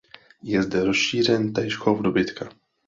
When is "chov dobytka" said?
1.77-2.49